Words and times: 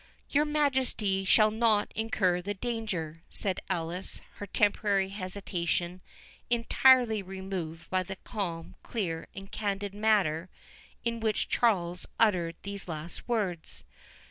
"Your 0.31 0.45
Majesty 0.45 1.23
shall 1.25 1.51
not 1.51 1.91
incur 1.93 2.41
the 2.41 2.55
danger," 2.55 3.21
said 3.29 3.59
Alice, 3.69 4.19
her 4.37 4.47
temporary 4.47 5.09
hesitation 5.09 6.01
entirely 6.49 7.21
removed 7.21 7.87
by 7.91 8.01
the 8.01 8.15
calm, 8.15 8.73
clear, 8.81 9.27
and 9.35 9.51
candid 9.51 9.93
manner 9.93 10.49
in 11.05 11.19
which 11.19 11.49
Charles 11.49 12.07
uttered 12.19 12.55
these 12.63 12.87
last 12.87 13.27
words. 13.29 13.83